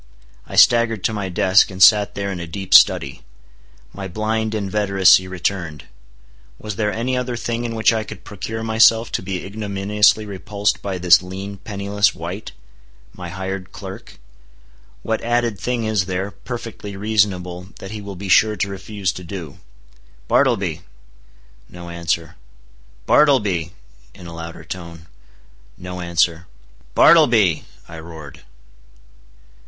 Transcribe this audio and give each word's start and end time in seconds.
I 0.47 0.55
staggered 0.55 1.03
to 1.03 1.13
my 1.13 1.29
desk, 1.29 1.69
and 1.69 1.77
sat 1.79 2.15
there 2.15 2.31
in 2.31 2.39
a 2.39 2.47
deep 2.47 2.73
study. 2.73 3.21
My 3.93 4.07
blind 4.07 4.55
inveteracy 4.55 5.27
returned. 5.27 5.83
Was 6.57 6.75
there 6.75 6.91
any 6.91 7.15
other 7.15 7.37
thing 7.37 7.65
in 7.65 7.75
which 7.75 7.93
I 7.93 8.03
could 8.03 8.23
procure 8.23 8.63
myself 8.63 9.11
to 9.11 9.21
be 9.21 9.45
ignominiously 9.45 10.25
repulsed 10.25 10.81
by 10.81 10.97
this 10.97 11.21
lean, 11.21 11.57
penniless 11.57 12.15
wight?—my 12.15 13.29
hired 13.29 13.71
clerk? 13.71 14.17
What 15.03 15.21
added 15.21 15.59
thing 15.59 15.83
is 15.83 16.07
there, 16.07 16.31
perfectly 16.31 16.97
reasonable, 16.97 17.67
that 17.77 17.91
he 17.91 18.01
will 18.01 18.15
be 18.15 18.27
sure 18.27 18.55
to 18.55 18.69
refuse 18.69 19.13
to 19.13 19.23
do? 19.23 19.59
"Bartleby!" 20.27 20.81
No 21.69 21.89
answer. 21.91 22.37
"Bartleby," 23.05 23.73
in 24.15 24.25
a 24.25 24.33
louder 24.33 24.63
tone. 24.63 25.05
No 25.77 25.99
answer. 26.01 26.47
"Bartleby," 26.95 27.65
I 27.87 27.99
roared. 27.99 28.41